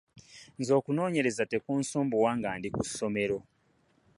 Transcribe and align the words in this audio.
Nze 0.59 0.71
okunonyereza 0.79 1.43
tekunsumbuwa 1.51 2.31
nga 2.37 2.49
ndi 2.57 2.69
ku 2.75 2.81
somero. 2.93 3.37